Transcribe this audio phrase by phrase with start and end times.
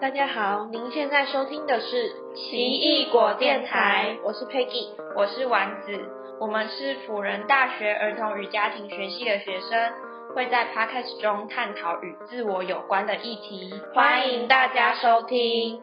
[0.00, 5.92] 大家好，您现在收听的是奇异果电台，我是 Peggy，我是丸子，
[6.40, 9.92] 我们是辅仁大学儿童与家庭学系的学生，
[10.34, 15.82] 会在 Podcast 中探讨与自我有关的议题，欢迎大家收听。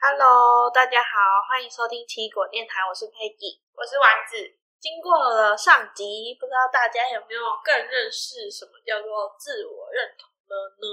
[0.00, 4.58] Hello，大家好，欢迎收听奇异果电台，我是 Peggy，我是丸子。
[4.80, 10.86] 经过了上集，不知道大家有没有更认识什么叫做自我认同了呢？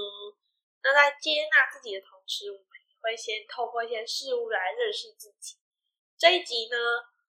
[0.82, 5.56] 那在接纳自己的同时，我们也会先透过一些事物来认识自己。
[6.18, 6.76] 这一集呢，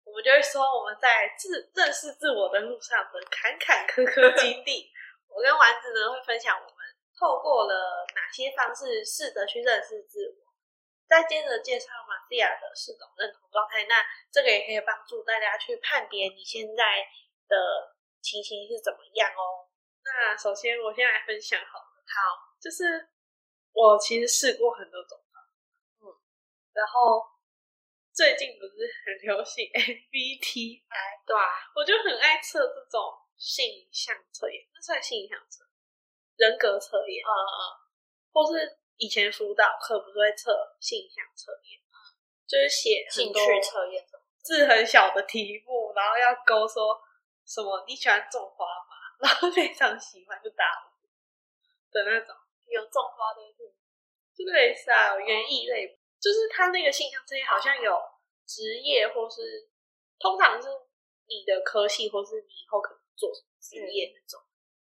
[0.04, 4.90] 我们就会说我们在自认识自我的路上的坎坎坷坷经历。
[5.30, 6.78] 我跟丸子呢会分享我们
[7.20, 10.37] 透过了哪些方式试着去认识自我。
[11.08, 17.08] 再接着介绍马蒂亚的四种认同状态，那这个也可以帮助大家去判别你现在
[17.48, 19.72] 的情形是怎么样哦。
[20.04, 23.08] 那首先我先来分享好了，好，就是
[23.72, 25.50] 我其实试过很多种方法，
[26.04, 26.12] 嗯，
[26.74, 27.24] 然后
[28.14, 30.84] 最近不是很流行 MBTI，
[31.26, 33.00] 对啊，我就很爱测这种
[33.38, 35.64] 性向测验，那算性向测，
[36.36, 37.62] 人格测验，嗯嗯，
[38.34, 38.80] 或是。
[38.98, 41.80] 以前辅导课不是会测性向测验，
[42.48, 44.06] 就是写兴趣测验，
[44.44, 47.00] 字很小的题目，然后要勾说
[47.46, 48.94] 什么你喜欢种花吗？
[49.22, 50.66] 然后非常喜欢就打
[51.92, 52.36] 的那种。
[52.68, 53.64] 有种花的是，
[54.36, 57.98] 就类似啊，园艺类，就是他那个性向测验好像有
[58.46, 59.70] 职业或是
[60.20, 60.68] 通常是
[61.28, 64.42] 你的科系或是你以后可能做什么职业那种，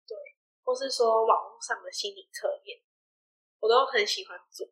[0.08, 0.16] 对，
[0.64, 2.80] 或是说网络上的心理测验。
[3.60, 4.66] 我都很喜欢做，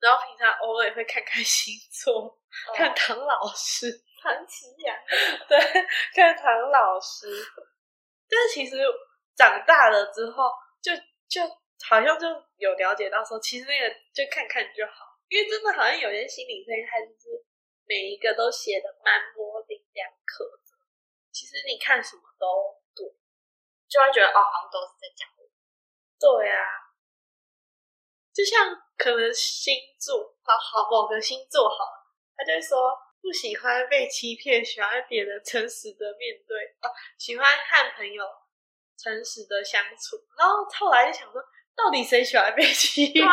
[0.00, 2.38] 然后平常偶尔会看看星座，
[2.74, 3.90] 看唐老师，
[4.22, 4.96] 唐奇阳，
[5.48, 5.58] 对，
[6.14, 7.26] 看唐老师。
[8.28, 8.76] 但是其实
[9.34, 10.50] 长大了之后，
[10.82, 10.92] 就
[11.28, 11.42] 就
[11.88, 12.26] 好像就
[12.56, 17.44] 有了解到说，其实那个就看看就好，因为真的好像有些心理测验，它就是
[17.86, 20.76] 每一个都写的蛮模棱两可的。
[21.32, 23.06] 其实你看什么都对，
[23.88, 25.48] 就会觉得哦，好像都是在讲我。
[26.18, 26.85] 对啊。
[28.36, 31.76] 就像可能星座，好好某个星座好，
[32.36, 32.92] 他就说
[33.22, 38.22] 不喜欢被欺骗，喜欢别人诚实的面对，哦，喜欢和朋友
[38.98, 40.20] 诚实的相处。
[40.36, 41.40] 然后后来就想说，
[41.74, 43.26] 到底谁喜欢被欺骗？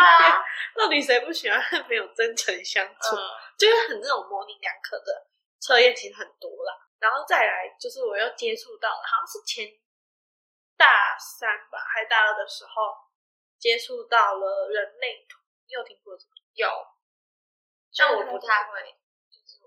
[0.73, 3.17] 到底谁不喜欢和朋友真诚相处？
[3.59, 5.27] 就是很这种模棱两可的
[5.59, 6.79] 测验，其实很多啦。
[6.97, 9.67] 然后再来就是我又接触到了，好像是前
[10.77, 13.03] 大三吧，还大二的时候。
[13.63, 16.35] 接触到了人类图，你有听过这个？
[16.51, 16.67] 有，
[17.95, 18.99] 但我不太会，
[19.31, 19.63] 就是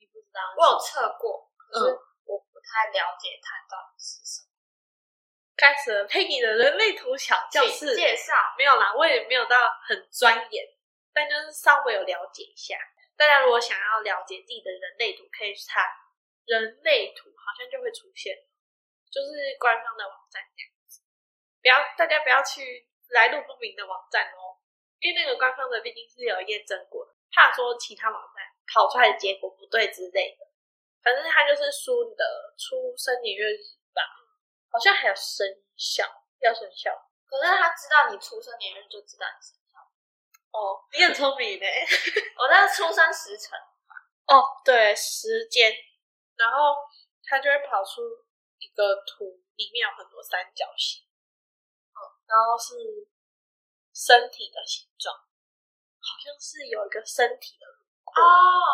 [0.00, 4.50] 你不知道，我有测过，可是我不太了解它到底是什么。
[5.54, 10.66] 开始了，Peggy 的人类图小教室介绍，没有啦，我也没有到很钻研，
[11.14, 12.76] 但就是稍微有了解一下。
[13.14, 15.86] 大家如果想要了解自己的人类图，可以去查
[16.46, 18.34] 人类图，好像就会出现，
[19.08, 21.00] 就是官方的网站这样子。
[21.62, 22.90] 不要，大家不要去。
[23.10, 24.58] 来路不明的网站哦，
[25.00, 30.46] 因为那个官方的毕竟是有验证过的，怕说其他网站跑出来的结果不对之类的。
[31.02, 32.24] 反正他就是输你的
[32.58, 33.58] 出生年月日
[33.94, 34.02] 吧，
[34.70, 35.46] 好像还有生
[35.76, 36.04] 肖
[36.40, 36.90] 要生肖。
[37.26, 39.78] 可是他知道你出生年月日就知道你生肖。
[40.50, 41.66] 哦，你很聪明呢。
[42.42, 43.56] 我那是出生时辰。
[44.26, 45.72] 哦，对，时间，
[46.34, 46.74] 然后
[47.22, 48.02] 他就会跑出
[48.58, 51.05] 一个图，里面有很多三角形。
[52.26, 53.06] 然后是
[53.94, 58.20] 身体的形状，好像是有一个身体的轮廓，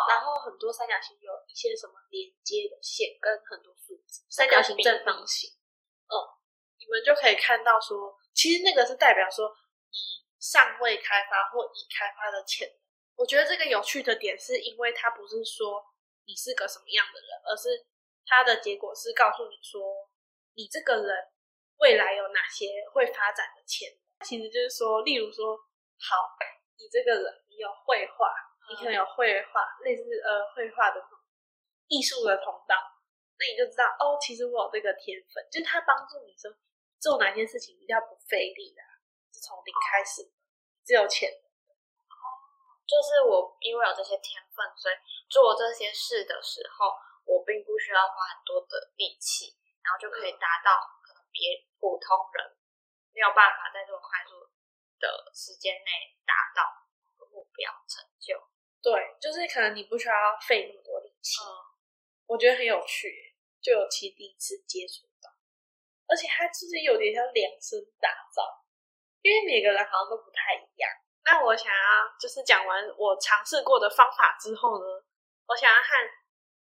[0.09, 5.51] 然后很多三角形有一些什么连接的线，跟很多数字，三角形、正方形，
[6.09, 6.13] 嗯，
[6.79, 9.47] 你们就可以看到说，其实那个是代表说
[9.89, 9.97] 你
[10.39, 12.77] 尚未开发或已开发的潜能。
[13.15, 15.85] 我觉得这个有趣的点是因为它不是说
[16.25, 17.85] 你是个什么样的人，而是
[18.25, 20.09] 它的结果是告诉你说
[20.55, 21.29] 你这个人。
[21.83, 24.23] 未来有哪些会发展的潜能？
[24.23, 25.51] 其实就是说，例如说，
[25.99, 26.31] 好，
[26.79, 28.31] 你这个人你有绘画，
[28.71, 31.03] 你可能有绘画类似呃绘画的
[31.91, 32.79] 艺术的通道，
[33.35, 36.47] 那你就知道哦，其实我有这个天分，就是他帮助你说
[37.03, 38.79] 做哪件事情比较不费力的，
[39.35, 40.23] 是从零开始，
[40.87, 41.43] 只有潜能。
[42.07, 42.15] 哦，
[42.87, 44.95] 就是我因为有这些天分，所以
[45.27, 46.95] 做这些事的时候，
[47.27, 50.92] 我并不需要花很多的力气，然后就可以达到。
[51.33, 52.55] 别普通人
[53.11, 54.37] 没有办法在这么快速
[55.01, 55.89] 的时间内
[56.23, 56.61] 达到
[57.33, 58.37] 目标成就。
[58.79, 61.41] 对，就是可能你不需要费那么多力气。
[61.41, 61.49] 嗯，
[62.27, 65.33] 我觉得很有趣，就有其第一次接触到。
[66.05, 68.45] 而而且它就是有点像量身打造，
[69.23, 70.87] 因为每个人好像都不太一样。
[71.25, 74.85] 那我想要就是讲完我尝试过的方法之后呢，
[75.47, 75.89] 我想要和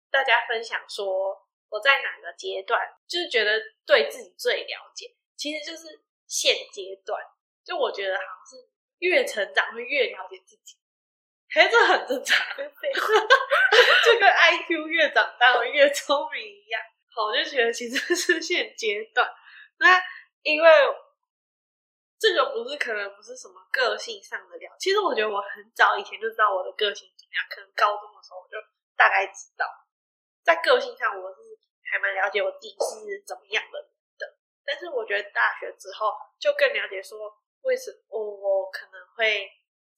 [0.10, 7.22] 大家分享说我在哪个阶段就是觉得对自己最了解，其实就是现阶段。
[7.64, 8.70] 就我觉得好像是
[9.00, 10.78] 越成长会越了解自己，
[11.50, 16.82] 还是这很正常， 就跟 IQ 越长大会越聪明一样。
[17.14, 19.30] 好，我就觉得其实是现阶段。
[19.80, 20.02] 那
[20.44, 20.70] 因为
[22.18, 28.56] 这个不是可能不是什么个性上的了，其实我觉得我很早以前就知道我的个性怎么样，可能高中的时候我就
[28.96, 29.68] 大概知道，
[30.42, 31.42] 在个性上我是
[31.92, 33.82] 还蛮了解我自己是怎么样的
[34.18, 34.38] 的。
[34.66, 37.18] 但是我觉得大学之后就更了解说。
[37.64, 39.44] 为什我我可能会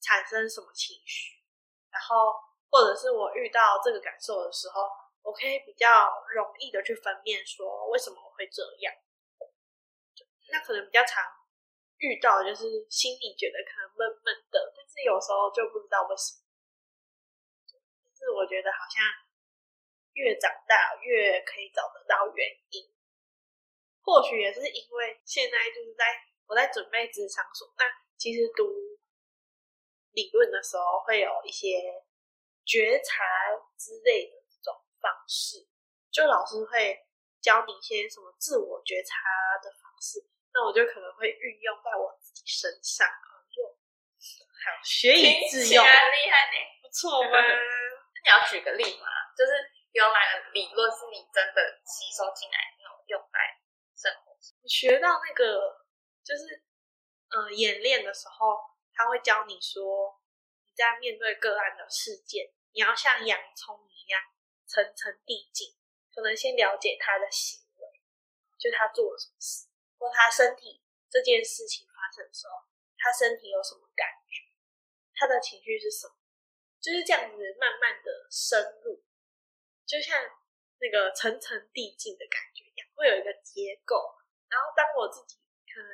[0.00, 1.38] 产生什么情绪，
[1.92, 2.34] 然后
[2.68, 4.90] 或者是我遇到这个感受的时候，
[5.22, 8.92] 我可以比较容易的去分辨说为什么我会这样。
[10.50, 11.22] 那可能比较常
[11.98, 16.42] 遇到就是心里觉得可能闷闷的，但是有时候就不知道为什么。
[17.70, 18.98] 就是我觉得好像
[20.14, 22.90] 越长大越可以找得到原因，
[24.02, 26.04] 或许也是因为现在就是在。
[26.50, 27.84] 我在准备职场所，那
[28.18, 28.66] 其实读
[30.10, 31.78] 理论的时候会有一些
[32.66, 33.22] 觉察
[33.78, 35.64] 之类的这种方式，
[36.10, 37.06] 就老师会
[37.40, 39.22] 教你一些什么自我觉察
[39.62, 43.06] 的方式，那我就可能会运用在我自己身上，
[43.54, 47.30] 用，好学以致用，厉害呢，不错吗？
[48.26, 49.06] 你要举个例嘛？
[49.38, 49.52] 就是
[49.92, 53.38] 原来的理论是你真的吸收进来，那种用在
[53.96, 54.56] 生活上？
[54.68, 55.80] 学到那个。
[56.22, 56.62] 就是，
[57.30, 58.54] 呃，演练的时候，
[58.92, 60.20] 他会教你说，
[60.62, 64.20] 你在面对个案的事件，你要像洋葱一样
[64.66, 65.74] 层层递进，
[66.14, 67.88] 可能先了解他的行为，
[68.60, 69.66] 就他做了什么事，
[69.98, 74.44] 或他身体这件事情发生的时候，他身体有什么感觉，
[75.16, 76.14] 他的情绪是什么，
[76.78, 79.02] 就是这样子慢慢的深入，
[79.90, 80.14] 就像
[80.78, 83.98] 那个层层递进的感觉一样，会有一个结构。
[84.46, 85.34] 然后当我自己
[85.66, 85.88] 可能。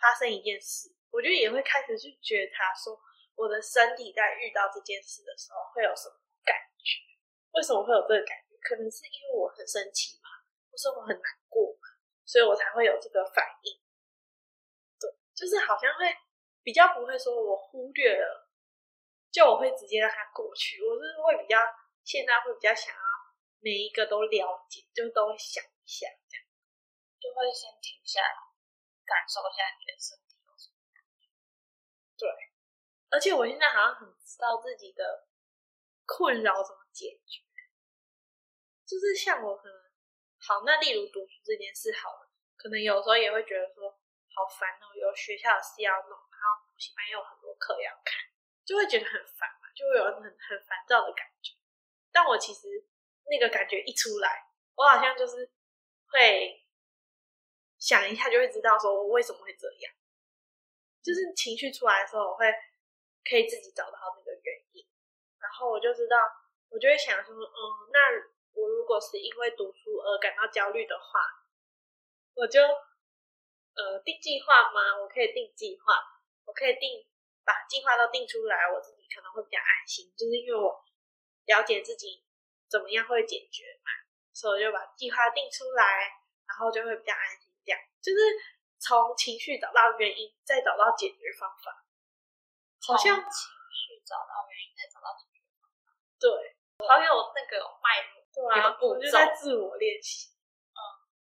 [0.00, 2.96] 发生一件事，我觉得也会开始去觉察，说
[3.36, 7.04] 我的身体在遇到这件事的时候会有什么感觉？
[7.52, 8.56] 为什么会有这个感觉？
[8.64, 10.32] 可能是因为我很生气嘛，
[10.72, 11.76] 或是我很难过，
[12.24, 13.76] 所以我才会有这个反应。
[14.96, 16.08] 对，就是好像会
[16.62, 18.48] 比较不会说我忽略了，
[19.30, 20.80] 就我会直接让它过去。
[20.80, 21.60] 我是会比较
[22.08, 23.09] 现在会比较想要
[23.60, 26.44] 每一个都了解，就都会想一下，这样
[27.20, 28.34] 就会先停下来。
[29.04, 31.26] 感受一下你的身体有什么感觉？
[32.16, 32.30] 对，
[33.10, 35.26] 而且我现在好像很知道自己的
[36.06, 37.42] 困扰怎么解决。
[38.86, 39.74] 就是像我可能
[40.38, 43.90] 好，那例如读书这件事好了，可能有时候也会觉得说
[44.30, 48.14] 好烦哦，有学校的事要弄，然后补习班又有很多课要看，
[48.64, 51.54] 就会觉得很烦嘛，就会有很很烦躁的感觉。
[52.10, 52.66] 但我其实
[53.30, 54.44] 那个感觉一出来，
[54.74, 55.50] 我好像就是
[56.10, 56.58] 会。
[57.80, 59.90] 想一下就会知道，说我为什么会这样，
[61.02, 62.44] 就是情绪出来的时候，我会
[63.24, 64.84] 可以自己找到那个原因，
[65.38, 66.18] 然后我就知道，
[66.68, 67.98] 我就会想说，嗯，那
[68.52, 71.24] 我如果是因为读书而感到焦虑的话，
[72.34, 75.00] 我就呃定计划吗？
[75.00, 75.94] 我可以定计划，
[76.44, 77.08] 我可以定
[77.46, 80.84] 把计划都定出来，我自己可能会比较安心，就是因为我
[81.46, 82.22] 了解自己
[82.70, 83.90] 怎么样会解决嘛，
[84.32, 86.06] 所以我就把计划定出来，
[86.46, 87.50] 然后就会比较安心。
[87.66, 88.18] 这样就是
[88.78, 91.84] 从情绪找到原因，再找到解决方法。
[92.80, 95.92] 好像情绪找到原因，再找到解决方法。
[96.16, 96.30] 对，
[96.86, 100.30] 好有那个脉络，对啊，我就在自我练习。
[100.72, 100.78] 嗯，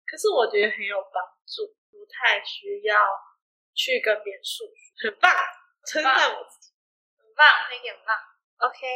[0.04, 3.00] 可是我觉得很有帮助，不太需要
[3.72, 5.08] 去跟别人诉说。
[5.08, 5.32] 很棒，
[5.86, 6.74] 称赞我自己，
[7.16, 8.12] 很棒，很棒。
[8.68, 8.86] OK，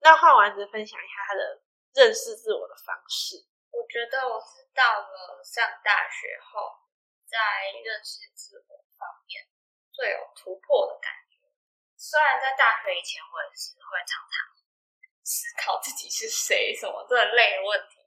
[0.00, 1.62] 那换丸子分享一下他的
[1.94, 3.46] 认识自我的方式。
[3.70, 6.80] 我觉得我是到了上大学后。
[7.30, 7.38] 在
[7.86, 9.46] 认识自我方面
[9.94, 11.38] 最有突破的感觉。
[11.94, 14.50] 虽然在大学以前，我也是会常常
[15.22, 18.02] 思考自己是谁什么这类的问题，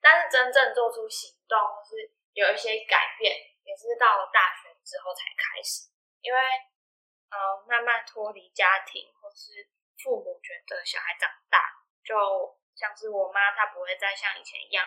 [0.00, 3.34] 但是真正做出行动或是有一些改变，
[3.66, 5.90] 也是到了大学之后才开始。
[6.22, 6.38] 因为，
[7.34, 9.66] 嗯，慢慢脱离家庭，或是
[9.98, 11.58] 父母觉得小孩长大，
[12.04, 12.14] 就
[12.78, 14.86] 像是我妈，她不会再像以前一样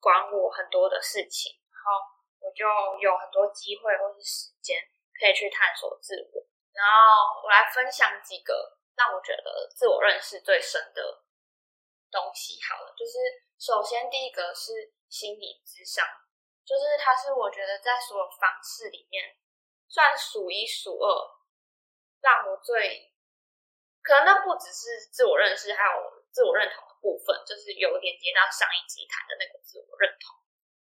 [0.00, 2.16] 管我很多的事情，然后。
[2.38, 2.64] 我就
[3.00, 4.78] 有很多机会或是时间
[5.18, 11.24] 可以去探索自我，然后我来分享几个让我觉得自我认识最深的
[12.08, 12.60] 东西。
[12.62, 13.18] 好了，就是
[13.58, 16.06] 首先第一个是心理智商，
[16.64, 19.34] 就是它是我觉得在所有方式里面
[19.88, 21.08] 算数一数二，
[22.20, 23.12] 让我最
[24.02, 30.34] 可能那不只是自我认识，还有自我认同部分，就是有连接到上一集谈的那个自我认同，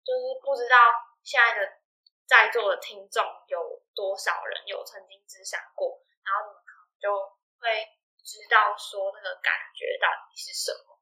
[0.06, 0.78] 就是不知道
[1.26, 1.82] 现在的
[2.30, 7.10] 在座的听众有多少人有曾经智商过，然后你们可能就
[7.58, 7.82] 会
[8.22, 10.94] 知道说那个感觉到底是什么，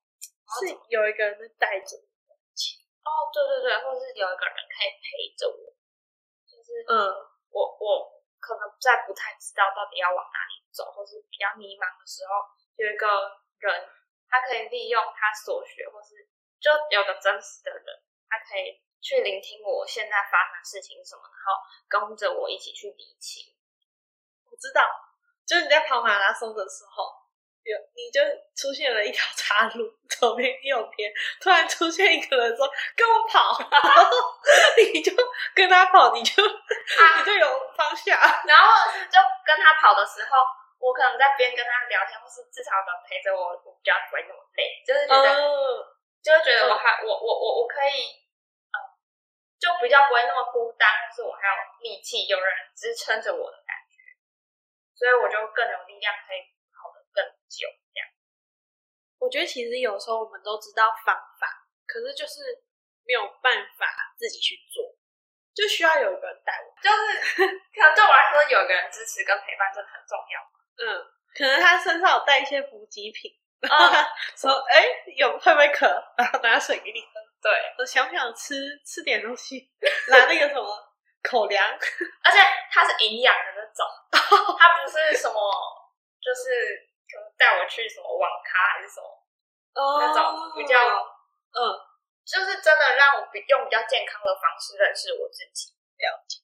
[0.56, 2.08] 是有一个人在带着你。
[3.04, 5.76] 哦，对对对，或者是有一个人可以陪着我，
[6.49, 7.12] 就是嗯，
[7.52, 8.08] 我我
[8.40, 12.40] 可能在不太知道到底要往哪里走，或是比较迷茫的时候，
[12.80, 13.04] 有一个
[13.61, 13.68] 人
[14.35, 16.26] 他可以利用他所学，或是
[16.59, 17.87] 就有个真实的人，
[18.26, 23.47] 他可以去聆听我现在发生的事情什么，然后跟着我一起去理清。
[24.50, 24.83] 我知道，
[25.47, 27.14] 就是你在跑马拉松的时候，
[27.62, 28.21] 有你就
[28.57, 34.11] 出现了一条岔路，左边右边，突然出现一个人说跟我跑，然后
[34.93, 35.12] 你就
[35.55, 38.19] 跟他跑，你就、你就有方向。
[38.19, 40.37] 然后就跟他跑的时候，
[40.85, 45.33] 我可能在边跟他聊天，或是至少有人陪着我，我比较不会那么累，就是觉得。
[45.33, 45.49] 嗯，
[46.21, 48.21] 就是觉得我还我我我我可以，
[48.69, 48.76] 嗯，
[49.57, 53.97] 就比较不会那么孤单，或是我还有力气，有人支撑着我的感觉，
[54.93, 57.64] 所以我就更有力量可以跑得更久。
[57.93, 58.05] 这样，
[59.21, 61.49] 我觉得其实有时候我们都知道方法，
[61.88, 62.61] 可是就是
[63.09, 63.88] 没有办法
[64.21, 64.85] 自己去做，
[65.57, 66.69] 就需要有一个人带我。
[66.81, 67.25] 就是
[67.73, 70.41] 可能对我来说，有一个人支持跟陪伴真的很重要。
[70.76, 70.85] 嗯，
[71.37, 73.31] 可能他身上有带一些补给品，
[73.62, 74.85] 嗯，说哎、
[75.16, 75.87] 有会不会渴，
[76.19, 77.21] 然后拿水给你喝。
[77.43, 78.54] 对，我想不想吃
[78.87, 79.71] 吃点东西，
[80.09, 80.64] 拿那个什么
[81.23, 81.62] 口粮。
[82.25, 82.38] 而且
[82.71, 83.87] 它是营养的那种，
[84.59, 85.35] 它不是什么，
[86.21, 89.07] 就是可能带我去什么网咖还是什么，
[89.76, 90.78] 哦那种比较
[91.54, 91.61] 嗯
[92.25, 95.73] 就是真的让我比用比较健康的方式认识我自己。
[95.99, 96.40] 了解。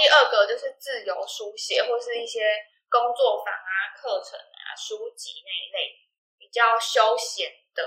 [0.00, 2.56] 第二个就是自由书写，或是一些
[2.88, 5.92] 工作坊啊、课程啊、书籍那一类
[6.38, 7.84] 比较休闲的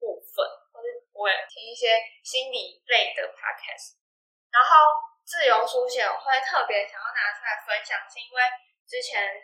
[0.00, 0.42] 部分，
[0.74, 1.94] 或是我也听一些
[2.24, 4.02] 心理类的 podcast。
[4.50, 8.42] 然后自由书写我会特别想要拿出来分享，是因为
[8.82, 9.38] 之前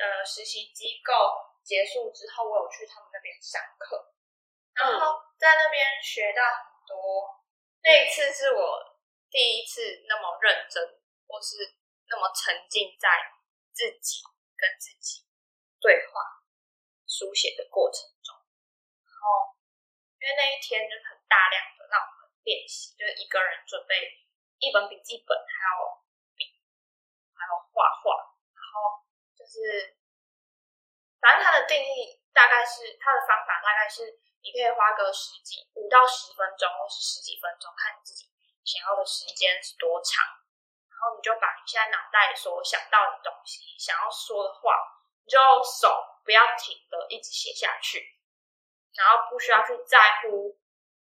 [0.00, 1.12] 呃实习机构
[1.62, 4.00] 结束之后，我有去他们那边上课，
[4.80, 7.36] 然后在那边学到很多。
[7.84, 8.80] 那一次是我
[9.28, 10.99] 第一次那么认真，
[11.30, 11.78] 或是
[12.10, 13.06] 那么沉浸在
[13.70, 14.18] 自己
[14.58, 15.22] 跟自己
[15.78, 16.42] 对话、
[17.06, 18.34] 书写的过程中。
[18.34, 19.54] 然后，
[20.18, 24.26] 因为那一天就很大量的让我们练习，就是一个人准备
[24.58, 26.02] 一本笔记本，还有
[26.34, 26.50] 笔，
[27.32, 29.06] 还有画画，然后
[29.38, 29.94] 就是，
[31.22, 38.26] 反正它的定义大概是它的方法大概是，你可以花个十几五到十分钟，或是十几分钟，看你自己
[38.64, 40.24] 想要的时间是多长，
[41.00, 44.76] 然后你就把你现在脑袋所想到的东西、想要说的话，
[45.24, 45.88] 你就手
[46.20, 48.04] 不要停的一直写下去，
[48.92, 50.52] 然后不需要去在乎，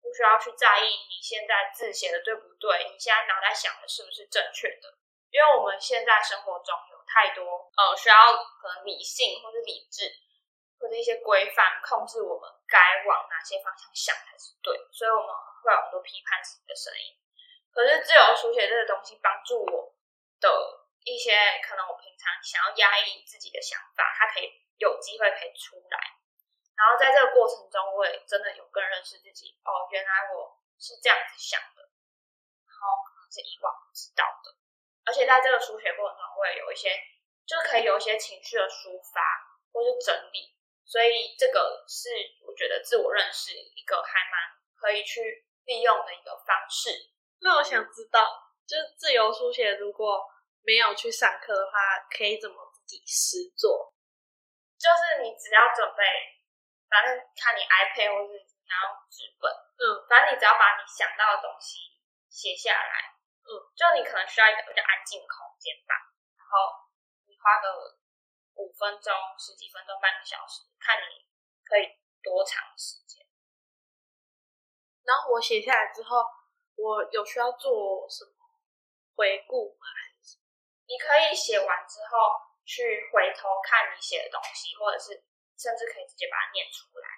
[0.05, 5.01] 不需要去在意你现在字写的对不对，你现在脑袋想的是不是正确的，
[5.33, 10.13] 因为我们现在生活中有太多呃需要可能理性或是理智
[10.79, 15.33] 或者一些规范控制我们该往哪些方向想才是对，所以我们
[15.65, 17.17] 会有很多批判自己的声音。
[17.77, 19.93] 可是自由书写这个东西帮助我
[20.41, 20.49] 的
[21.05, 24.49] 一些可能我平常想要压抑自己的想法，它可以
[24.81, 26.01] 有机会可以出来。
[26.73, 29.61] 然后在这个过程中，我也真的有更认识自己。
[29.61, 31.85] 哦，原来我是这样子想的，
[32.65, 34.57] 然后可能是以往不知道的。
[35.05, 36.97] 而且在这个书写过程中，我也有一些，
[37.45, 39.21] 就可以有一些情绪的抒发
[39.69, 40.57] 或是整理。
[40.89, 42.09] 所以这个是
[42.41, 47.13] 我觉得自我认识一个还蛮可以去利用的一个方式。
[47.41, 48.25] 那我想知道，
[48.67, 50.25] 就是自由书写如果
[50.63, 51.79] 没有去上课的话，
[52.11, 53.95] 可以怎么自己实做？
[54.77, 56.03] 就是你只要准备，
[56.89, 58.77] 反正看你 iPad 或是你要
[59.09, 59.49] 纸本，
[59.81, 61.97] 嗯，反正你只要把你想到的东西
[62.29, 63.17] 写下来，
[63.47, 65.97] 嗯，就你可能需要一个比较安静的空间吧，
[66.37, 66.85] 然后
[67.25, 67.97] 你花个
[68.61, 71.25] 五分钟、十几分钟、半个小时，看你
[71.65, 73.25] 可以多长时间。
[75.07, 76.21] 然后我写下来之后，
[76.77, 78.33] 我有需要做什么
[79.17, 79.85] 回顾吗？
[79.89, 80.45] 还是什么？
[80.87, 82.17] 你可以写完之后
[82.65, 85.25] 去回头看你写的东西，或者是
[85.57, 87.09] 甚至可以直接把它念出来。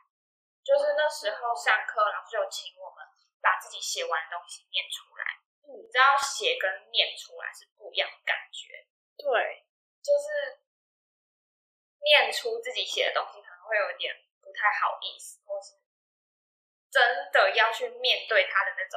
[0.64, 3.04] 就是那时候上课，老师有请我们
[3.40, 5.24] 把自己写完的东西念出来。
[5.68, 8.88] 嗯你知道写跟念出来是不一样的感觉，
[9.18, 9.66] 对，
[10.00, 10.64] 就是
[12.00, 15.76] 念出自己写的东西可能会有点不太好意思，或是
[16.90, 18.96] 真的要去面对他的那种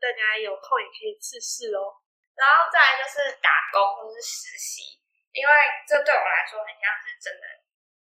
[0.00, 2.02] 大家有空也可以试试哦。
[2.34, 5.00] 然后再来就是打工或者是实习，
[5.32, 5.52] 因为
[5.86, 7.44] 这对我来说很像是真的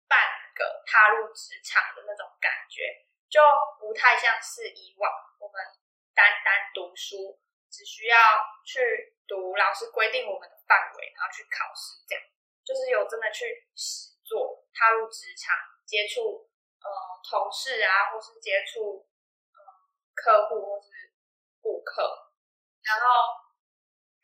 [0.08, 0.18] 半
[0.54, 3.38] 个踏入职场的那种感觉，就
[3.78, 5.06] 不太像是以往
[5.38, 5.62] 我们
[6.14, 7.38] 单单读书，
[7.70, 8.18] 只需要
[8.66, 12.22] 去读老师规定我们的范围，然后去考试这样，
[12.66, 15.54] 就是有真的去实做，踏入职场
[15.86, 16.50] 接触
[16.82, 16.88] 呃
[17.22, 19.06] 同事啊，或是接触
[19.54, 19.58] 呃
[20.14, 20.90] 客户或是
[21.66, 22.30] 顾客，
[22.86, 23.42] 然后。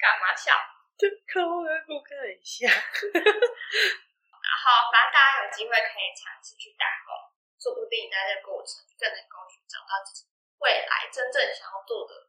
[0.03, 0.51] 干嘛笑？
[0.99, 2.67] 这客户跟顾客很像。
[2.67, 7.15] 然后，反正大家有机会可以尝试去打工，
[7.55, 10.27] 说不定在这个过程更能够去找到自己
[10.59, 12.27] 未来真正想要做的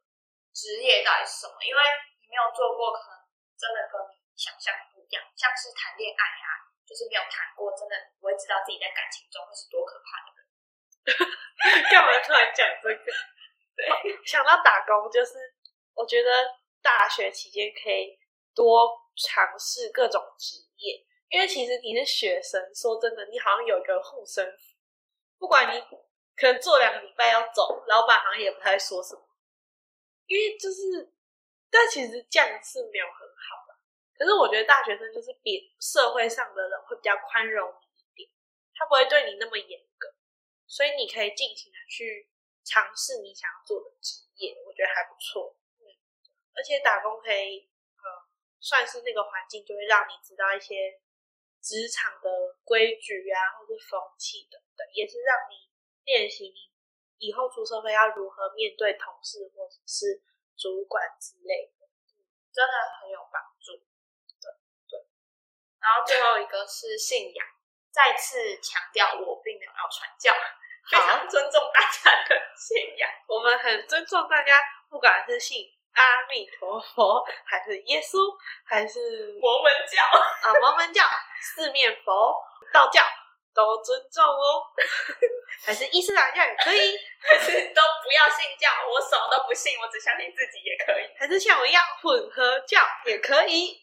[0.53, 1.57] 职业到底是什么。
[1.65, 1.81] 因为
[2.21, 3.25] 你没有做过，可能
[3.57, 5.25] 真的跟你想象不一样。
[5.33, 10.45] 像是谈恋爱啊，就是没有谈过，真的不会知道自己在感情中会是多可怕的人。
[11.89, 13.05] 干嘛突然讲这个？
[13.75, 13.85] 对，
[14.25, 15.33] 想到打工，就是
[15.93, 16.29] 我觉得。
[16.83, 18.19] 大学期间可以
[18.53, 20.99] 多尝试各种职业，
[21.29, 24.75] 因为其实你是学生，说真的，你好像有一个护身符，
[25.39, 25.79] 不管你
[26.35, 29.21] 可能做两个礼拜要走，老板好像也不太说什么，
[30.27, 31.13] 因为就是，
[31.71, 33.79] 但其实这样是没有很好的。
[34.19, 38.29] 可是我觉得大学生就是比社会上的人会比较宽容你一点，
[38.75, 40.13] 他不会对你那么严格，
[40.67, 42.29] 所以你可以尽情的去
[42.63, 45.55] 尝试你想要做的职业，我觉得还不错。
[46.55, 47.67] 而且打工可以，
[47.97, 48.03] 呃，
[48.59, 51.01] 算是那个环境，就会让你知道一些
[51.59, 52.29] 职场的
[52.63, 55.67] 规矩啊，或是风气等等，也是让你
[56.05, 56.71] 练习你
[57.17, 60.21] 以后出社会要如何面对同事或者是
[60.55, 62.21] 主管之类的，嗯
[62.53, 63.73] 真的很有帮助。
[64.39, 64.53] 对
[64.87, 65.07] 对。
[65.81, 67.47] 然后最后一个是信仰，
[67.89, 70.31] 再次强调我并没有要传教，
[70.89, 75.69] 非常尊重大家的信仰， 我们很尊重大家，不管是信。
[75.93, 78.17] 阿弥陀佛，还是耶稣，
[78.65, 80.51] 还是摩门教啊？
[80.59, 81.05] 摩门教、
[81.39, 82.33] 四面佛、
[82.73, 83.05] 道教
[83.53, 84.65] 都尊重哦。
[85.63, 88.71] 还是伊斯兰教也可以，还是都不要信教？
[88.89, 91.05] 我什么都不信，我只相信自己也可以。
[91.15, 93.77] 还是像我一样混合教也可以，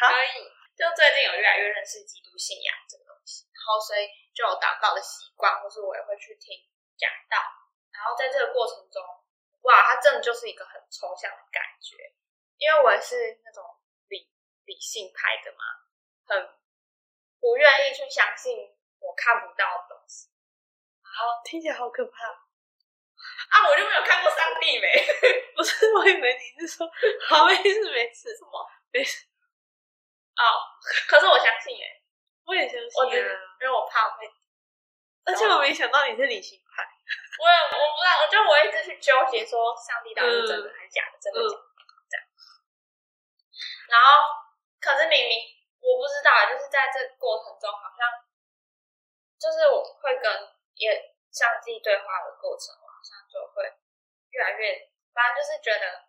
[0.00, 0.50] 可以。
[0.74, 3.11] 就最近有越来越认识基督信仰这个
[3.64, 6.58] 后所以就有祷告的习惯，或是我也会去听
[6.98, 7.38] 讲道。
[7.92, 9.02] 然后在这个过程中。
[9.62, 11.94] 哇，它真的就是一个很抽象的感觉，
[12.58, 13.62] 因为我是那种
[14.08, 14.28] 理
[14.64, 15.62] 理性派的嘛，
[16.26, 16.58] 很
[17.38, 18.58] 不愿意去相信
[18.98, 20.28] 我看不到的东西。
[21.00, 22.26] 好，听起来好可怕
[23.54, 23.68] 啊！
[23.70, 25.06] 我就没有看过上帝没？
[25.54, 26.90] 不是，我以为你是说
[27.28, 29.28] 好没事没事，什么没事？
[30.34, 30.42] 哦，
[31.06, 32.01] 可是我相信耶，
[32.44, 34.26] 我也相信啊，因为我怕会，
[35.24, 36.82] 而且我没想到你是理性派。
[37.38, 41.62] 我也我不知道，我就我一直去纠结，说上帝到底是真的还是假的，真的假的
[42.08, 42.24] 这样。
[43.88, 44.06] 然后，
[44.80, 45.38] 可是明明
[45.80, 48.08] 我不知道，就是在这过程中，好像
[49.38, 50.26] 就是我会跟
[50.74, 53.68] 也上帝对话的过程，我好像就会
[54.30, 56.08] 越来越，反正就是觉得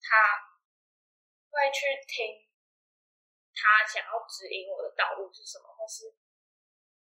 [0.00, 0.14] 他
[1.50, 2.45] 会去听
[3.56, 6.12] 他想要指引我的道路是什么，或是。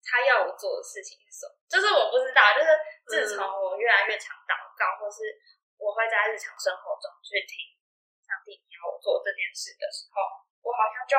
[0.01, 1.53] 他要我做的事情是什么？
[1.69, 2.41] 就是我不知道。
[2.57, 2.73] 就是
[3.07, 5.39] 自从我越来越常祷告，或是
[5.77, 7.77] 我会在日常生活中去听
[8.25, 10.19] 上帝要我做这件事的时候，
[10.65, 11.15] 我好像就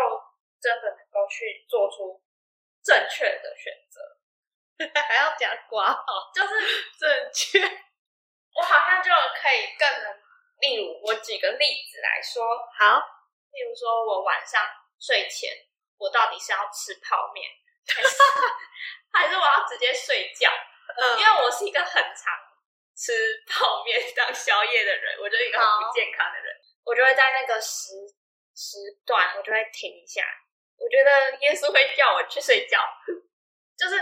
[0.59, 2.19] 真的能够去做出
[2.81, 4.01] 正确的选择。
[5.07, 6.49] 还要讲寡好，就是
[6.97, 7.61] 正确。
[7.61, 10.09] 我好像就可以更能，
[10.59, 12.43] 例如我举个例子来说，
[12.75, 12.97] 好，
[13.53, 14.59] 例如说我晚上
[15.01, 15.49] 睡前，
[15.97, 17.49] 我到底是要吃泡面？
[17.89, 18.15] 还是
[19.11, 20.53] 还是我要直接睡觉，
[21.17, 22.29] 因为我是一个很常
[22.93, 26.53] 吃泡面当宵夜的人，我就是一个很不健康的人。
[26.85, 27.97] 我就会在那个时
[28.53, 30.21] 时段，我就会停一下。
[30.77, 31.09] 我觉得
[31.41, 32.77] 耶稣会叫我去睡觉，
[33.77, 33.97] 就是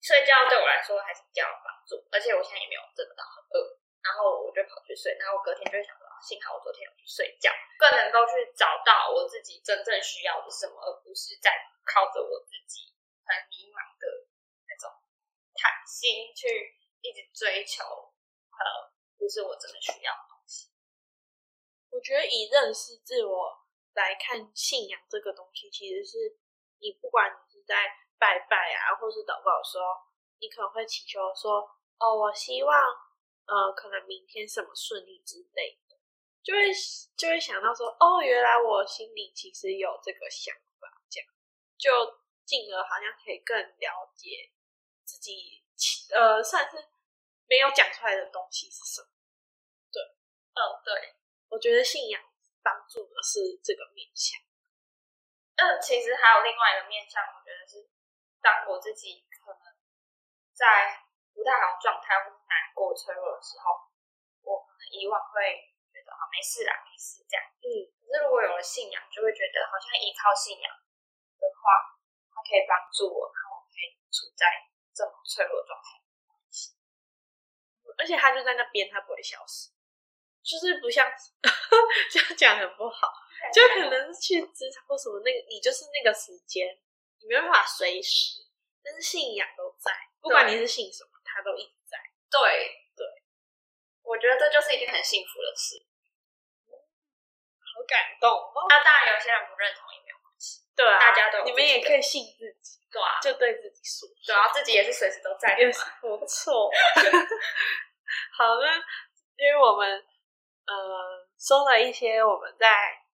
[0.00, 1.96] 睡觉对我来说还是比较有帮助。
[2.12, 5.16] 而且我现在也没有真的到很饿，然后我就跑去睡。
[5.20, 11.50] 然后我隔天就会想说，幸好我昨天有去睡觉，更能够去找到我自己真正需要的什么，而不是在
[11.84, 12.90] 靠着我自己。
[13.24, 14.26] 很迷茫的
[14.66, 14.90] 那种
[15.54, 17.84] 贪心，去一直追求，
[18.50, 20.68] 呃，不是我真的需要的东西。
[21.90, 23.62] 我觉得以认识自我
[23.94, 26.36] 来看信仰这个东西，其实是
[26.80, 27.86] 你不管你是在
[28.18, 29.84] 拜拜啊，或是祷告的时候，
[30.40, 31.62] 你可能会祈求说
[32.02, 32.74] ：“哦，我希望，
[33.46, 35.78] 呃，可能明天什么顺利之类。”
[36.42, 36.72] 就会
[37.16, 41.28] 就会想到说：“哦，原来我心里其实有这个想法。”这样
[41.78, 42.22] 就。
[42.44, 44.50] 进而好像可以更了解
[45.06, 45.62] 自己，
[46.10, 46.76] 呃，算是
[47.46, 49.06] 没有讲出来的东西是什么。
[49.94, 50.02] 对，
[50.52, 51.14] 嗯，对，
[51.48, 52.20] 我觉得信仰
[52.60, 54.36] 帮助的是这个面向。
[55.54, 57.88] 嗯，其实还有另外一个面向，我觉得是
[58.42, 59.62] 当我自己可能
[60.52, 60.98] 在
[61.32, 63.86] 不太好状态或难过、脆弱的时候，
[64.42, 65.72] 我可能以往会
[66.02, 67.42] 得啊没事啦，没事这样。
[67.62, 70.68] 嗯，可是如果有了信仰，就会觉得好像依靠信仰
[71.38, 71.96] 的话，
[72.34, 74.46] 它可以帮助我，然后我可以处在
[74.92, 76.02] 这么脆弱状态。
[77.98, 79.68] 而且它就在那边，它不会消失，
[80.42, 81.06] 就是不像
[82.10, 83.06] 这样讲很不好，
[83.52, 86.66] 就可能是去职场或什么那个，你就是那个时间，
[87.20, 88.40] 你没办法随时，
[88.82, 91.98] 但是信仰都在，不管你是信什么，它都一直在。
[92.30, 92.40] 对
[92.96, 93.06] 对，
[94.02, 95.86] 我觉得这就是一件很幸福的事。
[97.82, 98.58] 好感动哦！
[98.70, 105.72] 那当然，有些人不认同也没有关系，对啊，大家都有你们也可以信自己，对啊，就对自己说，对啊，自己也是随时都在的嘛。
[106.00, 106.70] 不错。
[108.38, 108.76] 好那
[109.36, 109.98] 因为我们
[110.66, 110.74] 呃
[111.38, 112.68] 说了一些我们在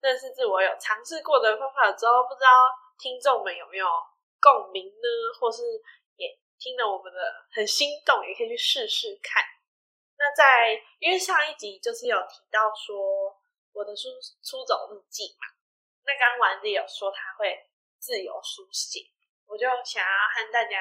[0.02, 2.50] 认识自我有尝试过的方法之后，不知道
[2.98, 3.88] 听众们有没有
[4.40, 5.08] 共鸣呢？
[5.40, 5.64] 或是
[6.16, 7.20] 也听了我们的
[7.52, 9.44] 很心动，也可以去试试看。
[10.16, 13.36] 那在因为上一集就是有提到说
[13.74, 14.10] 我的书
[14.42, 15.48] 出走日记嘛，
[16.06, 19.00] 那刚丸子有说他会自由书写，
[19.46, 20.78] 我就想要和大家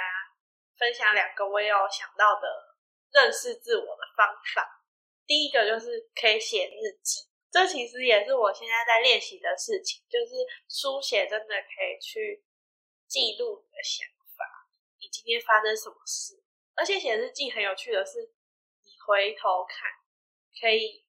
[0.77, 2.77] 分享两个我有想到的
[3.11, 4.85] 认识自我的方法。
[5.27, 10.35] 第一个就是可以写日记，这其实也是我现在在练习的事情，就是
[10.69, 12.45] 书写真的可以去
[13.07, 14.45] 记录你的想法，
[15.01, 16.43] 你今天发生什么事。
[16.75, 18.33] 而且写日记很有趣的是，
[18.83, 19.89] 你回头看
[20.61, 21.02] 可以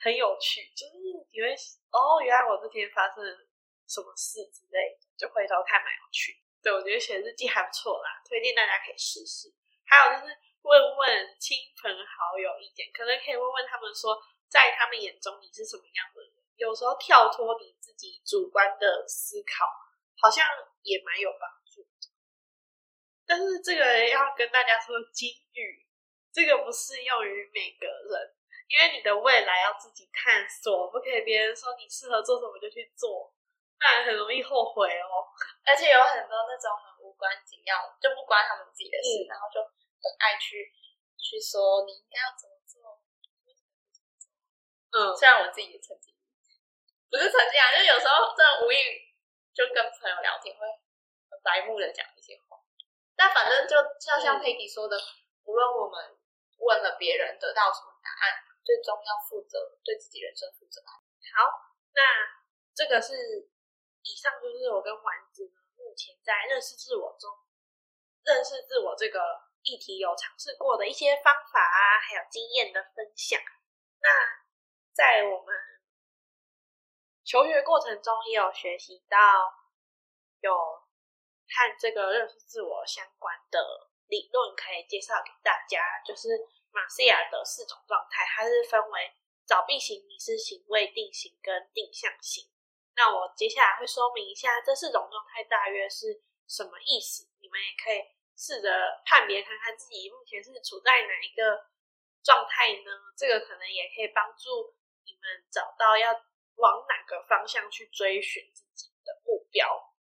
[0.00, 0.96] 很有趣，就是
[1.30, 1.52] 你会
[1.92, 3.22] 哦，原来我那天发生
[3.86, 6.40] 什么事之类的，就回头看蛮有趣。
[6.62, 9.52] 对我觉得写日记还不错啦，推荐大家可以试试。
[9.84, 14.16] 还有就是问问亲朋好友意见，可能可以问问他们说，
[14.48, 16.32] 在他们眼中你是什么样的人。
[16.56, 19.64] 有时候跳脱你自己主观的思考，
[20.20, 20.44] 好像
[20.82, 21.86] 也蛮有帮助。
[23.26, 25.86] 但是这个要跟大家说金语，
[26.32, 28.34] 这个不适用于每个人，
[28.70, 33.34] 因为你的未来要自己探索，不可以别人说你适合做什么就去做，
[33.74, 35.26] 不然很容易后悔哦。
[35.66, 40.70] 而且有很多那种很无关紧要，就不关他们自己的事，嗯然后就很爱去
[41.18, 43.02] 去说你应该要怎么做。
[44.94, 46.14] 嗯，虽然我自己也曾经，
[47.10, 48.78] 不是曾经啊，就有时候真的无意
[49.50, 50.62] 就跟朋友聊天会
[51.26, 52.58] 很白目的讲一些话，
[53.14, 54.94] 但反正就像像嗯 Peggy 说的，
[55.42, 56.18] 无论我们
[56.58, 60.80] 问了别人得到什么答案，最终要负责对自己人生负责。
[60.86, 61.46] 好，
[61.92, 62.02] 那
[62.74, 63.14] 这个是
[64.02, 67.30] 以上就是我跟丸子呢目前在认识自我中，
[68.24, 69.20] 认识自我这个
[69.62, 73.40] 议题有尝试过的一些方法啊，还有经验的分享。
[74.00, 74.08] 那
[74.92, 75.54] 在我们
[77.24, 79.16] 求学过程中，也有学习到
[80.40, 83.60] 有和这个认识自我相关的
[84.06, 86.02] 理论，可以介绍给大家。
[86.04, 86.28] 就是
[86.72, 89.12] 马西亚的四种状态，它是分为
[89.44, 92.48] 早闭型、迷失型、未定型跟定向型。
[92.96, 98.02] 那我接下来会说明一下这四种状态大约是什么意思，你们也可以
[98.36, 101.70] 试着判别看看自己目前是处在哪一个
[102.22, 102.90] 状态呢？
[103.16, 106.12] 这个可能也可以帮助你们找到要
[106.56, 109.94] 往哪个方向去追寻自己的目标。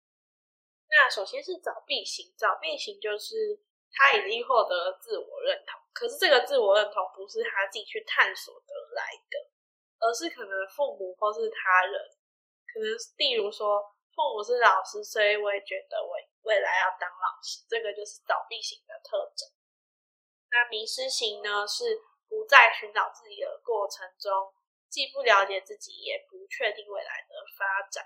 [0.89, 3.61] 那首先是早闭型，早闭型就是
[3.93, 9.35] 他已经获得了自我认同，可是这个自我认同不是他自己去探索得来的，
[9.99, 11.97] 而是可能父母或是他人，
[12.67, 13.81] 可能例如说
[14.13, 19.49] 父母是老师，所以我也觉得我未来要当老师，这个就是早闭型的特征。
[20.49, 21.83] 那迷失型呢，是
[22.29, 24.53] 不在寻找自己的过程中，
[24.89, 28.05] 既不了解自己，也不确定未来的发展。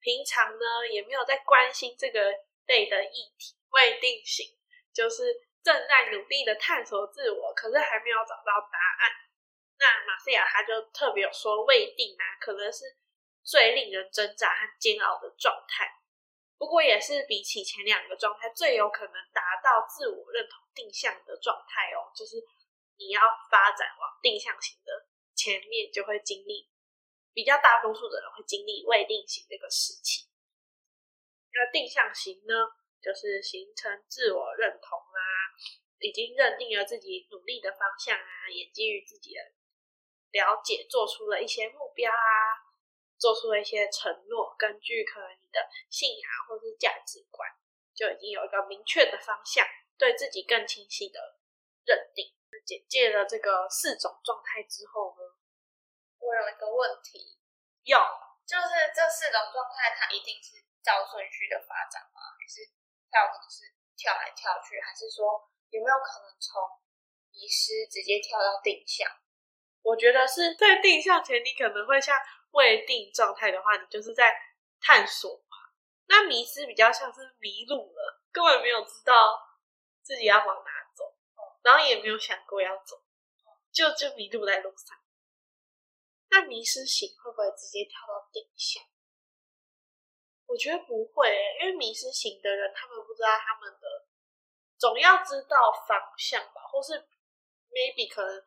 [0.00, 2.32] 平常呢，也没有在关心这个
[2.66, 3.56] 类的议题。
[3.70, 4.46] 未定型
[4.94, 9.12] 就是正在努力的探索自我，可是还没有找到答案。
[9.76, 12.84] 那马西亚他就特别有说，未定啊，可能是
[13.42, 15.90] 最令人挣扎和煎熬的状态。
[16.56, 22.36] 不过也是比起前两个状态最有可能达到自我认同定向的状态哦，就是
[22.96, 26.70] 你要发展往定向型的前面，就会经历
[27.34, 30.30] 比较大多数的人会经历未定型这个时期。
[31.52, 32.54] 那定向型呢，
[33.04, 35.20] 就是形成自我认同啊，
[35.98, 39.40] 已经认定了自己努力的方向啊，也基于自己的
[40.32, 42.64] 了解，做出了一些目标啊，
[43.18, 47.46] 做出了一些承诺，根据可能你的信仰或是价值观，
[47.94, 49.66] 就已经有一个明确的方向，
[49.98, 51.36] 对自己更清晰的
[51.84, 52.32] 认定。
[52.64, 55.36] 简介了这个四种状态之后呢，
[56.18, 57.36] 我有一个问题，
[57.82, 57.98] 有，
[58.46, 62.22] 就是这四种状态，它一定是照顺序的发展吗？
[62.40, 62.64] 还是
[63.14, 64.74] 它有可能是跳来跳去？
[64.82, 65.38] 还是说
[65.70, 66.58] 有没有可能从
[67.30, 69.06] 迷失直接跳到定向？
[69.82, 72.18] 我觉得是在定向前，你可能会像
[72.50, 74.34] 未定状态的话，你就是在
[74.80, 75.56] 探索嘛。
[76.06, 79.38] 那迷失比较像是迷路了，根本没有知道
[80.02, 81.16] 自己要往哪走，
[81.62, 83.00] 然后也没有想过要走，
[83.70, 84.98] 就就迷路在路上。
[86.30, 88.82] 那迷失型会不会直接跳到定向？
[90.54, 94.06] 我觉得不会，因为迷失型的人，他们不知道他们的，
[94.78, 96.94] 总要知道方向吧，或是
[97.74, 98.46] maybe 可能。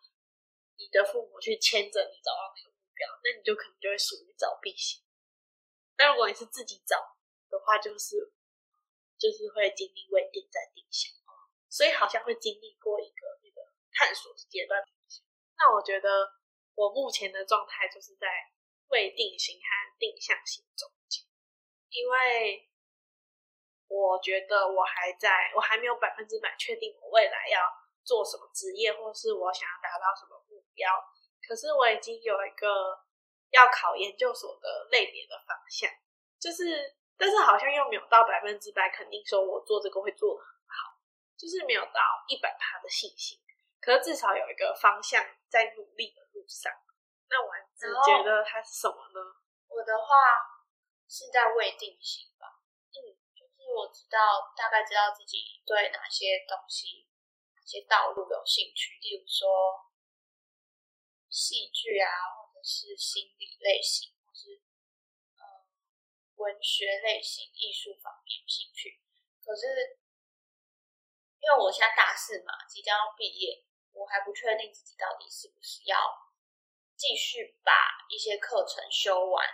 [0.80, 5.02] 你的父母去牵着你找到那个目标，那你就可能就会属于找避型。
[5.98, 7.17] 那如果你是自己找
[7.50, 8.32] 的话，就是
[9.17, 11.10] 就是会经历未定再定向，
[11.67, 14.80] 所以好像会经历过一个那个探索阶段。
[15.58, 16.30] 那我觉得
[16.76, 18.30] 我目前的状态就是在
[18.89, 21.26] 未定型和定向型中间，
[21.89, 22.69] 因为
[23.88, 27.60] 我觉得我还在我还没有百分之百确定我未来要
[28.04, 30.63] 做什么职业，或是我想要达到什么目。
[30.78, 30.86] 标，
[31.41, 32.69] 可是我已经有一个
[33.50, 35.89] 要考研究所的类别的方向，
[36.38, 41.02] 就是，但是好像又没有到百分之百肯定说我做这个会做的很好，
[41.36, 43.39] 就是没有到一百趴的信心，
[43.82, 46.71] 可是至少有一个方向在努力的路上。
[47.28, 49.19] 那丸子觉得它是什么呢？
[49.67, 50.06] 我的话
[51.08, 57.08] 是在未定型吧，嗯，就是我知道大概知道自己对哪些东西、
[57.56, 59.84] 哪些道路有兴趣，例如说。
[61.30, 64.63] 戏剧啊，或者是心理类型，或是
[65.36, 65.67] 呃
[66.38, 69.04] 文学类型、艺术方面有兴趣。
[69.43, 70.00] 可是
[71.38, 76.00] 因为我现在大四嘛，即将要毕业，我还不确定自己到底是不是要
[76.96, 77.74] 继续把
[78.10, 79.46] 一些课程修完、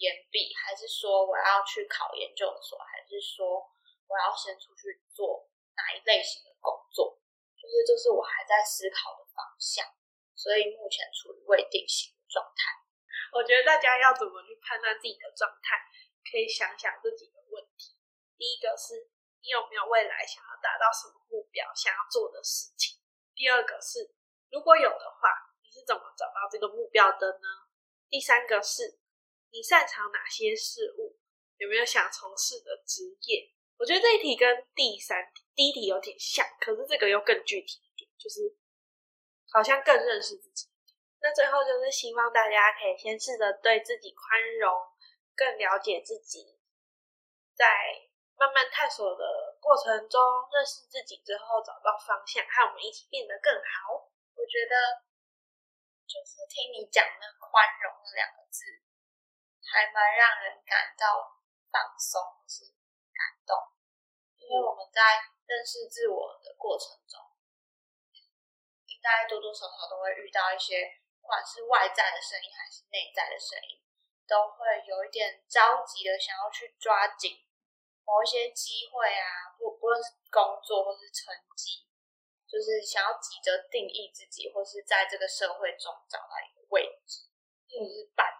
[0.00, 3.60] 研毕，还是说我要去考研究所，还是说
[4.08, 7.20] 我要先出去做哪一类型的工作？
[7.60, 9.84] 就是这是我还在思考的方向。
[10.32, 12.72] 所以目前处于未定型的状态。
[13.36, 15.76] 我觉得大家要怎么去判断自己的状态，
[16.24, 17.92] 可以想想这几个问题。
[18.40, 19.04] 第一个是
[19.44, 22.96] 你有没有未来想要达到什么目标，想要做的事情。
[23.36, 24.16] 第二个是
[24.48, 25.28] 如果有的话，
[25.60, 27.68] 你是怎么找到这个目标的呢？
[28.08, 28.98] 第三个是
[29.50, 31.18] 你擅长哪些事物，
[31.58, 33.52] 有没有想从事的职业？
[33.78, 38.56] 我觉得这一题跟第三、第一题有点像，可是这个又更具体一点，就是。
[39.52, 40.70] 好像更认识自己。
[41.18, 44.70] 那最后就是希望大家可以先试着对自己宽容，
[45.34, 46.54] 更了解自己，
[47.52, 47.66] 在
[48.38, 50.22] 慢慢探索的过程中
[50.54, 54.06] 认识自己之后，找到方向，和我们一起变得更好。
[54.38, 55.02] 我觉得
[56.06, 58.62] 就是听你讲那“宽容”两个字，
[59.70, 61.38] 还蛮让人感到
[61.70, 62.66] 放松，是
[63.14, 63.54] 感动，
[64.42, 67.22] 因为我们在认识自我的过程中。
[68.90, 73.80] 应该多多少少都会遇到一些，不管是外在的声音还是内在的声音，
[74.26, 77.46] 都会有一点着急的想要去抓紧
[78.04, 81.86] 某一些机会啊，不不论是工作或是成绩，
[82.44, 87.24] 就是想要急着定义自己，或是在这个社会中找到一个位置，
[87.72, 88.39] 或是伴侣什么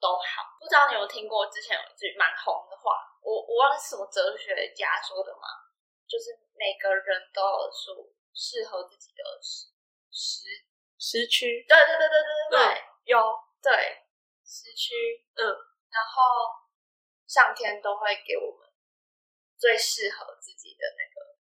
[0.00, 0.56] 都好。
[0.58, 5.46] 不知道你有听过之前有一句蛮红的话，我我忘了是什么哲学家说的吗？
[6.08, 9.22] 就是每个人都有属适合自己的。
[9.40, 9.68] 时
[10.10, 10.42] 时
[10.98, 13.16] 时区，对对对对对对对，有
[13.62, 13.72] 对
[14.44, 15.46] 时区，嗯，
[15.88, 16.66] 然后
[17.28, 18.68] 上天都会给我们
[19.56, 21.38] 最适合自己的那个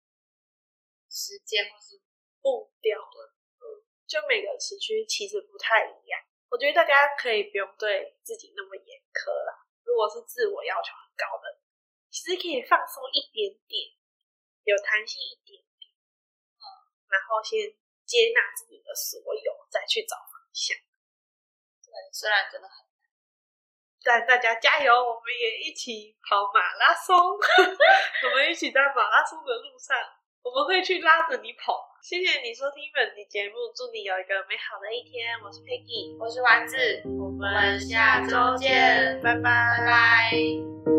[1.10, 1.96] 时间或是
[2.41, 3.63] 步调的，嗯，
[4.06, 6.20] 就每个时区其实不太一样。
[6.50, 9.66] 我觉得大家可以不用对自己那么严苛啦。
[9.84, 11.60] 如果是自我要求很高的，
[12.10, 13.92] 其实可以放松一点点，
[14.64, 15.92] 有弹性一点点，
[16.58, 16.64] 嗯，
[17.10, 17.76] 然后先。
[18.08, 20.78] 接纳自己的所有，再去找方向。
[21.84, 23.04] 对，虽然真的很难，
[24.02, 24.96] 但大家加油！
[24.96, 29.98] 我们也一起跑马拉松， 我们一起在马拉松的路上，
[30.48, 31.98] 我们会去拉着你跑。
[32.02, 35.36] 谢谢你收听本期节目，祝你有一个美好的一天。
[35.44, 36.78] 我是 Peggy，我是丸子，
[37.20, 40.97] 我们下周见，拜拜，拜拜。